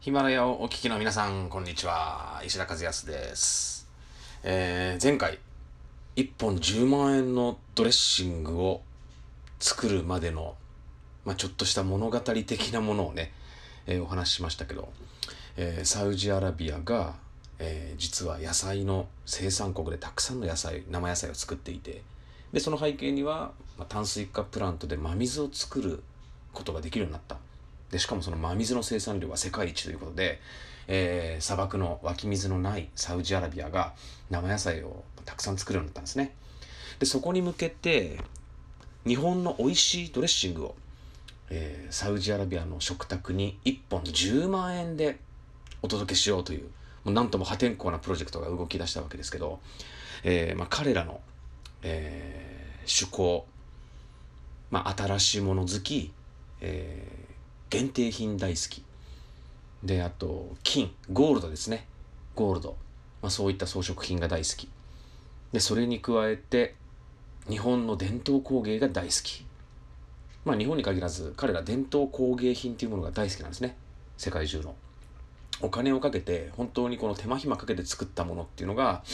[0.00, 2.40] ヒマラヤをお聞きの皆さん、こんにちは。
[2.42, 3.86] 石田和康です。
[4.42, 5.38] えー、前回、
[6.16, 8.80] 1本10万円のドレッシングを
[9.58, 10.54] 作るまでの、
[11.26, 13.30] まあ、ちょっとした物語的なものをね、
[13.86, 14.90] えー、お話ししましたけど、
[15.58, 17.16] えー、サウジアラビアが、
[17.58, 22.00] えー、実は野菜の生産国でたくさんの野菜、生野菜を作っていて、
[22.54, 26.02] で、その背景には、まあ、炭水化プラントで真水を作る
[26.54, 27.36] ことができるようになった。
[27.90, 30.40] で、しかもその真水の生産量は世界一ということで、
[30.88, 33.94] えー、砂漠の湧き水のないサウジアラビアが
[34.30, 36.34] 生野菜をたくさん作るようになったんですね。
[36.98, 38.18] で、そこに向けて、
[39.06, 40.74] 日本の美味しいドレッシングを、
[41.48, 45.18] えー、サウジアラビアの食卓に1本10万円で
[45.82, 46.64] お届けしようという、
[47.04, 49.60] もうなんとも破天荒なプロジェクトが動き出したわけですけど、
[50.22, 51.20] えー、まあ、彼らの、
[51.82, 53.46] えー、趣向、
[54.70, 56.12] まあ、新しいもの好き、
[56.60, 57.29] えー、
[57.70, 58.84] 限定品大好き。
[59.84, 61.86] で、あと、金、ゴールドですね。
[62.34, 62.76] ゴールド。
[63.22, 64.68] まあ、そういった装飾品が大好き。
[65.52, 66.74] で、それに加えて、
[67.48, 69.46] 日本の伝統工芸が大好き。
[70.44, 73.76] まあ、日本に限らず、彼ら伝統工芸品というものが大好きなんですね。
[74.18, 74.74] 世界中の。
[75.62, 79.04] お金をかけて、本当にこの手間暇かけて作ったものっていうのが、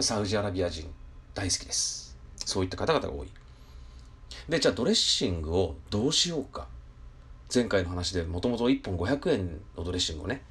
[0.00, 0.90] サウジアラビア人
[1.34, 2.16] 大好きです。
[2.36, 3.28] そういった方々が多い。
[4.48, 6.66] で、じゃあドレッシングをどうしようか。
[7.54, 10.42] 前回の話でもともと1本500円のドレッシングをね、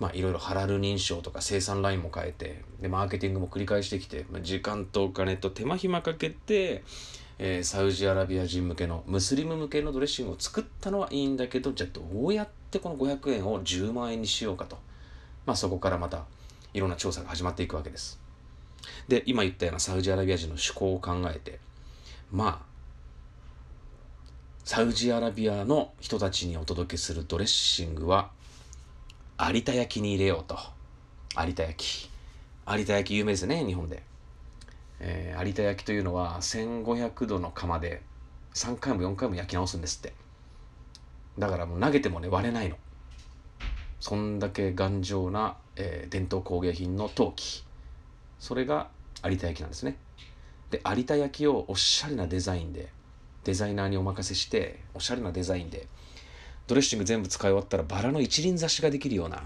[0.00, 6.82] まあいろいろハラル認証とか生産ラインも変えて、で、マーケティングも繰り返してきて、まあ、時間とお金と手間暇かけて、
[7.38, 14.78] えー、サウジアラビア人向けの、ムスリム向けのドレッシングを作ったのはいいんだけど、じゃあどうやってこの500円を10万円にしようかと。
[15.46, 16.24] まあそこからまた
[16.74, 18.20] いろんな調査が始まっていくわけです。
[19.06, 21.60] で、今言ったようなサウジアラビア人の趣向を考えて、
[22.30, 22.67] まあ、
[24.68, 28.30] サウジアラビアの人たちにお届けするドレッシングは、
[29.40, 30.58] 有田焼に入れようと。
[31.42, 32.10] 有田焼。
[32.68, 34.02] 有田焼有名ですね、日本で。
[35.00, 38.02] えー、有田焼というのは1500度の窯で
[38.52, 40.12] 3回も4回も焼き直すんですって。
[41.38, 42.76] だからもう投げてもね、割れないの。
[44.00, 47.64] そんだけ頑丈な、えー、伝統工芸品の陶器。
[48.38, 48.90] それが
[49.24, 49.96] 有田焼なんですね。
[50.70, 52.90] で、有田焼をおしゃれなデザインで
[53.48, 55.86] デザイナーにお任せしておしゃれなデザインで
[56.66, 59.42] ドレッシング全部使い終わったらバラの一輪挿しができるような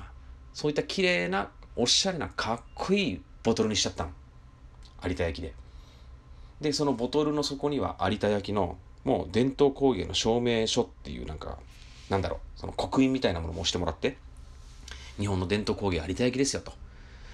[0.52, 4.10] そういった綺麗なおしゃれなかっこいいボトルにしちゃったの。
[5.04, 5.54] 有田焼で。
[6.60, 11.58] でそのボトルの底には有田焼のもう伝統工芸の証明書っていうなんか
[12.10, 14.16] なんだろうその刻印みたいなものも押してもらって
[15.16, 16.72] 日本の伝統工芸有田焼ですよと。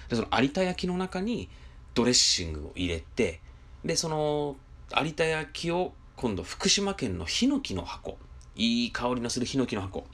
[0.09, 1.49] でその有田焼の中に
[1.95, 3.39] ドレッシングを入れて
[3.83, 4.55] でその
[4.95, 8.17] 有田焼を今度福島県のヒノキの箱。
[8.57, 10.05] いい香りのするヒノキの箱。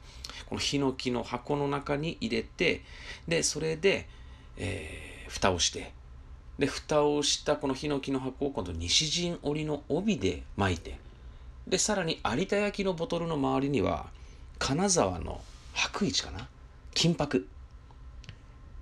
[0.45, 2.83] このヒノキの箱の中に入れて、
[3.27, 4.07] で、それで、
[4.55, 5.93] えー、蓋をして、
[6.59, 10.99] で、蓋をしたこのヒノキの箱を今度西陣織の帯で巻いて、
[11.67, 14.05] で、さらに有田焼のボトルの周りには、
[14.59, 15.41] 金沢の
[15.73, 16.47] 白市かな？
[16.93, 17.47] 金箔。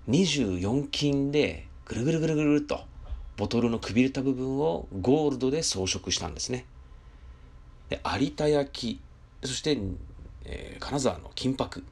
[0.10, 2.82] 24金でぐるぐるぐるぐるっと
[3.38, 6.66] ボトルのくびれた部分をゴールドで装飾したんですね。
[8.20, 9.00] 有田焼
[9.44, 9.78] そして、
[10.46, 11.84] えー、金沢の金箔。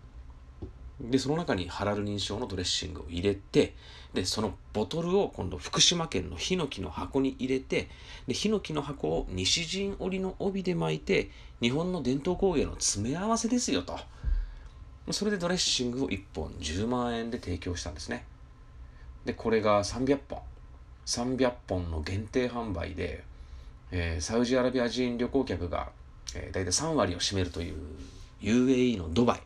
[0.99, 3.73] でその中にハラル認証のドレッシングを入れて
[4.13, 7.87] でそのボトルを今度福島県のヒノキの箱に入れて
[8.27, 13.97] でヒノキの箱を西陣織の帯で巻いて日本の伝統工芸の詰め合わせですよと。
[15.09, 18.25] それでドレッシングを1本10万円で提供したんですね。
[19.25, 20.39] でこれが300本。
[21.05, 23.23] 300本の限定販売で
[23.91, 25.89] えー、サウジアラビア人旅行客が、
[26.33, 27.75] えー、大体3割を占めるという
[28.41, 29.41] UAE のドバイ。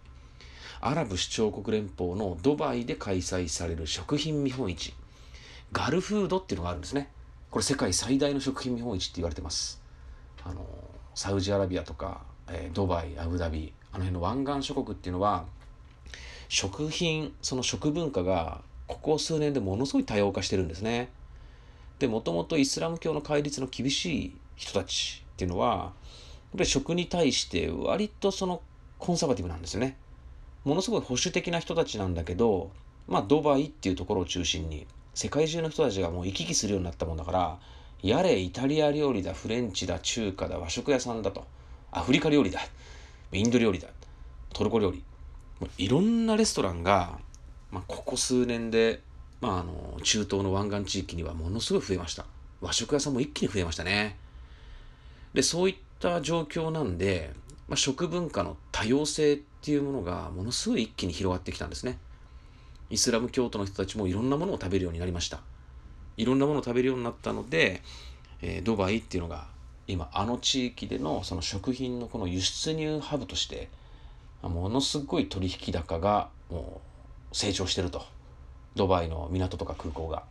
[0.82, 4.94] アラブ首長国連邦のドバイで開催される食品見本市。
[5.72, 7.10] ガルフードっていうのがあるんですね。
[7.50, 9.82] これ世界最大の食品見本市って言われてます。
[10.44, 10.64] あの
[11.16, 15.46] サウジアラビアとか、えー、ドバイアブダビあの辺の湾岸諸国っていうのは
[16.50, 21.10] 食品その食文化がここ数年でものすごい多様化してるんですね。
[22.00, 25.92] でもともとイスラム教の戒律の厳しい人たちっていうのはやっ
[26.58, 28.62] ぱり食に対して割とその
[29.00, 29.98] コンサバティブなんですよね。
[30.64, 32.72] ものすごい保守的な人たちなんだけど
[33.08, 37.60] まあドバイっていうところを中心に世界中の人たちがもう行き来するようになったもんだから
[38.02, 41.46] やれイタリア料理だフレンチだ中華だ和食屋さんだと。
[41.92, 42.60] アフリカ料理だ
[43.32, 43.88] インド料理だ
[44.54, 45.04] トルコ料理。
[45.78, 47.18] いろんなレストランが、
[47.72, 49.02] まあ、ここ数年で
[49.42, 52.26] まあ、あの中東の湾岸地域にはものすごい増えました。
[52.62, 54.18] 和食屋さんも一気に増えましたね。
[55.34, 57.34] でそういった状況なんで、
[57.68, 61.98] まあ、食文化の多様性っていうものがものすごい一気に広がってきたんですね。
[62.90, 65.42] イスラム教徒の人たちもいろんなものを食べるようになりました。
[66.18, 67.82] いろんなものを食べるようになったので、
[68.42, 69.48] えー、ドバイっていうのが
[69.88, 73.70] 今あの地域でのその食品のこの輸出入ハブとして
[74.42, 76.82] ものすごい取引高がも
[77.32, 78.06] う成長してると。
[78.76, 80.24] ドバイの港とか空港が。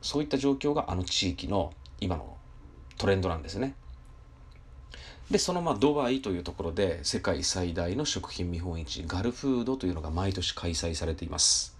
[0.00, 2.36] そういった状況があの地域の今の
[2.98, 3.74] トレンドなんですね。
[5.30, 11.76] でそのまあドバイというところで世界最大の食品見本市ガルフードというのが毎年開催されています。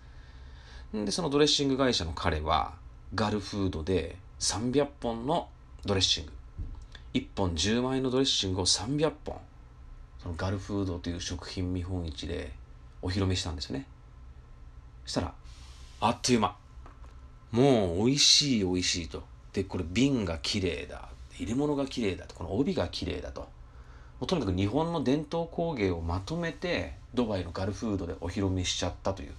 [0.92, 2.74] でそのドレッシング会社の彼は
[3.14, 5.48] ガルフードで300本の
[5.84, 6.32] ドレッシング。
[7.14, 9.38] 1本10万円のドレッシングを300本
[10.22, 12.52] そのガルフードという食品見本市で
[13.00, 13.86] お披露目したんですよね。
[15.04, 15.34] そしたら
[16.00, 16.56] あっという間。
[17.50, 19.24] もう美味しい美味しいと。
[19.52, 21.08] でこれ瓶が綺麗だ。
[21.36, 22.34] 入れ物が綺麗だと。
[22.34, 23.40] この帯が綺麗だと。
[23.40, 23.48] も
[24.22, 29.32] うとにかく日本の伝統工芸をまとめてドバイのガルフードでお披露目しちゃったという。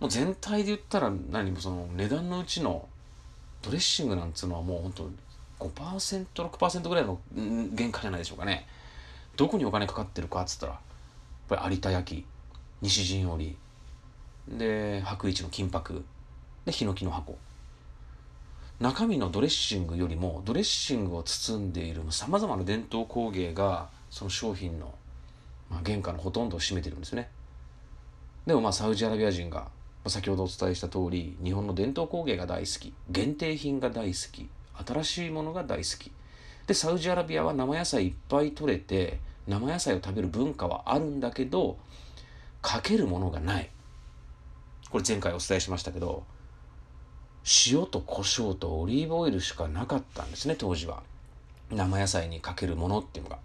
[0.00, 2.88] もう全体で言ったら何もその値段のうちの
[3.62, 5.10] ドレッシングなんつうのはもうほんと
[5.58, 7.18] 5%6% ぐらいの
[7.76, 8.66] 原価じゃないでしょうかね。
[9.36, 10.82] どこにお金かかってるかっつったらやっ
[11.48, 12.24] ぱり有田焼
[12.80, 13.56] 西陣織
[14.56, 16.04] で白市の金箔。
[16.64, 17.36] でヒノキの箱。
[18.80, 24.94] 中身のドレッシングよりもドレッシングを包んでいるさまざまな伝統工芸がその商品の、
[25.68, 27.28] まあ、原価のほとんどを占めてるんですね。
[28.46, 29.68] でもまあサウジアラビア人が
[30.06, 32.94] 先ほどお伝えした通り日本の伝統工芸が大好き。
[33.10, 34.48] 限定品が大好き。
[34.86, 36.12] 新しいものが大好き。
[36.66, 41.78] でサウジアラビアは生野菜いっぱい取れて生野菜を食べる文化はあるんだけど
[42.62, 43.70] かけるものがない。
[44.90, 46.24] これ前回お伝えしましたけど
[47.70, 51.02] 塩と胡椒とオリーブオイルしかなかったんですね当時は。
[51.70, 53.38] 生野菜にかけるものっていうのが。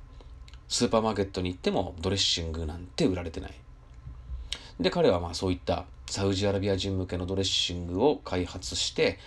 [0.68, 3.54] スーパーマーケットに行ってもドレッシングなんて売られてない。
[4.80, 9.20] で彼はまあそういったサウジアラビア人向けのドレッシングを開発して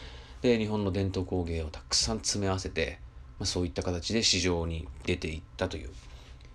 [0.42, 2.98] で日本の伝統工芸をたくさん詰め合わせて、
[3.38, 5.90] まあ、そういった形で市場に出ていったという。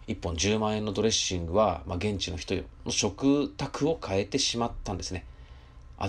[0.07, 2.55] 1本10万円のドレッシングは、まあ、現地の人
[2.85, 5.25] の食卓を変えてしまったんですね。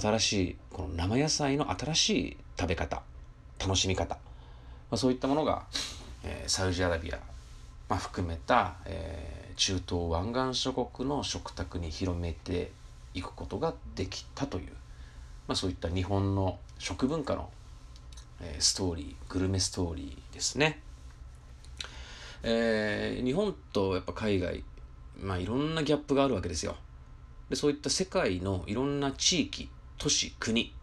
[0.00, 3.02] 新しいこの生野菜の新しい食べ方
[3.60, 4.20] 楽しみ方、ま
[4.92, 5.64] あ、そういったものが、
[6.24, 7.18] えー、サウジアラビア、
[7.88, 12.72] まあ、含めた、えー、中東湾岸諸国の食卓に広めて
[13.14, 14.66] いくことができたという、
[15.46, 17.50] まあ、そういった日本の食文化の、
[18.40, 20.80] えー、ストーリーグルメストーリーですね。
[22.44, 24.64] えー、日本とやっぱ海外、
[25.20, 26.76] まあ、いろんなギャップがあるわけですよ。
[27.50, 29.68] でそういった世界のいろんな地域
[29.98, 30.74] 都市国。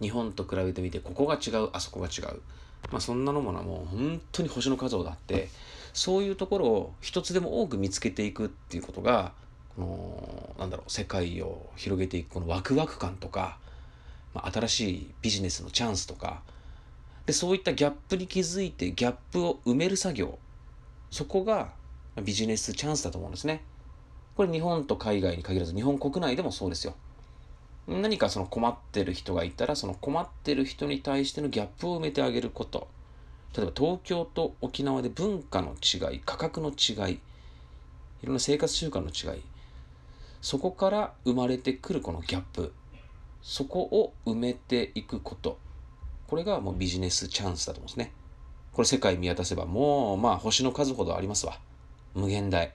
[0.00, 1.70] 日本と比べてみてここが違う。
[1.72, 2.40] あそこが違う。
[2.90, 5.48] まあそんなのものはもう本当に星の数ほどあって
[5.92, 9.32] そういうところを一つでも多く見つけていくっていうことが
[9.76, 13.58] このなんだろう世界を広げていくこのワクワク感とか、
[14.34, 16.42] まあ、新しいビジネスのチャンスとか。
[17.26, 20.38] でそういったギャップに気づいてギャップを埋める作業。
[21.10, 21.70] そこが
[22.22, 23.62] ビジネスチャンスだと思うんですね。
[24.36, 26.94] これ日本と海外に限らず日本国内でもそうですよ。
[27.98, 32.88] 何かその困ってる人がいたらその困ってる人に対してのギャップを埋めてあげること。
[33.56, 37.14] 例えば東京と沖縄で文化の違い価格の違い
[38.22, 39.42] いろんな生活習慣の違い。
[40.40, 42.72] そこから生まれてくるこのギャップ。
[43.42, 45.58] そこを埋めていくこと。
[46.28, 48.12] これがもうビジネスチャンスだと思うんですね。
[48.72, 51.58] これ世界見渡せばもうまあ星の数ほどありますわ。
[52.14, 52.72] 無限大。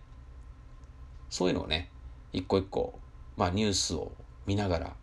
[1.29, 1.89] そういうのをね
[2.33, 2.99] 一個一個
[3.37, 4.11] まあニュースを
[4.45, 4.93] 見ながら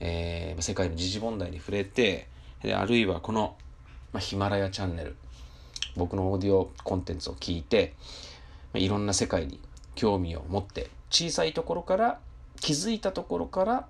[0.00, 2.28] えー、世界の時事問題に触れて
[2.62, 3.56] であるいはこの、
[4.12, 5.16] まあ、ヒマラヤチャンネル
[5.96, 7.94] 僕のオーディオコンテンツを聞いて、
[8.72, 9.60] まあ、いろんな世界に
[9.94, 12.18] 興味を持って小さいところから
[12.60, 13.86] 気づいたところから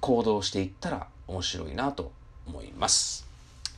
[0.00, 2.12] 行動していったら面白いなと
[2.46, 3.26] 思います。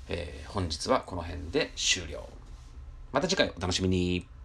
[0.09, 2.27] えー、本日はこの辺で終了。
[3.13, 4.38] また次回お楽しみに。